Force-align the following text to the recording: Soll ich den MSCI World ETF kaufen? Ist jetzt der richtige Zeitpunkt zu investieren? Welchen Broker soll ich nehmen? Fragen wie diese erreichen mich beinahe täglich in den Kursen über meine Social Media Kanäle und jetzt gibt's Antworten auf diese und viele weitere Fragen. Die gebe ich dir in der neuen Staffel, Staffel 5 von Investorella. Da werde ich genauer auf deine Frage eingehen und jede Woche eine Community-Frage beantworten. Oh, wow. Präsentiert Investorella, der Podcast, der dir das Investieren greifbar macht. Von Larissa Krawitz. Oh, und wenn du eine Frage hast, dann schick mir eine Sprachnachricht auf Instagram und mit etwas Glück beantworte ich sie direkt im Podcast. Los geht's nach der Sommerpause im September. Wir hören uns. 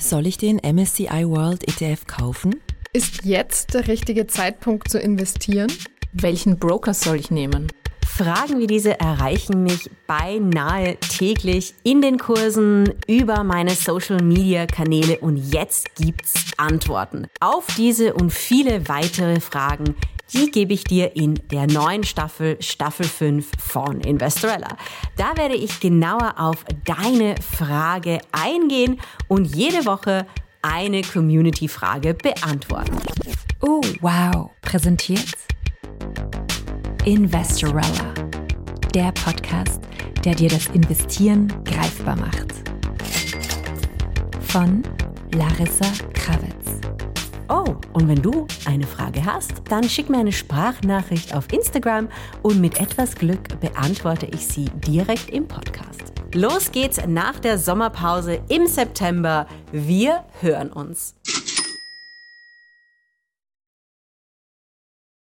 Soll 0.00 0.26
ich 0.26 0.38
den 0.38 0.56
MSCI 0.58 1.28
World 1.28 1.66
ETF 1.66 2.06
kaufen? 2.06 2.60
Ist 2.92 3.24
jetzt 3.24 3.74
der 3.74 3.88
richtige 3.88 4.26
Zeitpunkt 4.26 4.88
zu 4.88 4.98
investieren? 4.98 5.72
Welchen 6.12 6.58
Broker 6.58 6.94
soll 6.94 7.16
ich 7.16 7.30
nehmen? 7.30 7.68
Fragen 8.06 8.58
wie 8.60 8.66
diese 8.66 8.98
erreichen 8.98 9.62
mich 9.62 9.90
beinahe 10.06 10.96
täglich 11.00 11.74
in 11.82 12.00
den 12.00 12.18
Kursen 12.18 12.94
über 13.06 13.44
meine 13.44 13.72
Social 13.72 14.22
Media 14.22 14.64
Kanäle 14.64 15.18
und 15.18 15.36
jetzt 15.52 15.94
gibt's 15.96 16.32
Antworten 16.56 17.26
auf 17.40 17.66
diese 17.76 18.14
und 18.14 18.32
viele 18.32 18.88
weitere 18.88 19.40
Fragen. 19.40 19.96
Die 20.32 20.50
gebe 20.50 20.72
ich 20.72 20.84
dir 20.84 21.14
in 21.14 21.34
der 21.50 21.66
neuen 21.66 22.04
Staffel, 22.04 22.56
Staffel 22.60 23.06
5 23.06 23.48
von 23.58 24.00
Investorella. 24.00 24.76
Da 25.16 25.36
werde 25.36 25.54
ich 25.54 25.80
genauer 25.80 26.34
auf 26.36 26.64
deine 26.84 27.36
Frage 27.40 28.18
eingehen 28.32 29.00
und 29.28 29.54
jede 29.54 29.86
Woche 29.86 30.26
eine 30.62 31.02
Community-Frage 31.02 32.14
beantworten. 32.14 32.98
Oh, 33.60 33.80
wow. 34.00 34.50
Präsentiert 34.62 35.36
Investorella, 37.04 38.14
der 38.92 39.12
Podcast, 39.12 39.80
der 40.24 40.34
dir 40.34 40.48
das 40.48 40.66
Investieren 40.68 41.52
greifbar 41.64 42.16
macht. 42.16 42.52
Von 44.40 44.82
Larissa 45.32 45.86
Krawitz. 46.14 46.65
Oh, 47.48 47.76
und 47.92 48.08
wenn 48.08 48.20
du 48.20 48.46
eine 48.64 48.86
Frage 48.86 49.24
hast, 49.24 49.62
dann 49.68 49.88
schick 49.88 50.10
mir 50.10 50.18
eine 50.18 50.32
Sprachnachricht 50.32 51.34
auf 51.34 51.52
Instagram 51.52 52.08
und 52.42 52.60
mit 52.60 52.80
etwas 52.80 53.14
Glück 53.14 53.60
beantworte 53.60 54.26
ich 54.26 54.46
sie 54.46 54.64
direkt 54.86 55.30
im 55.30 55.46
Podcast. 55.46 56.12
Los 56.34 56.72
geht's 56.72 57.00
nach 57.06 57.38
der 57.38 57.58
Sommerpause 57.58 58.40
im 58.48 58.66
September. 58.66 59.46
Wir 59.70 60.24
hören 60.40 60.72
uns. 60.72 61.14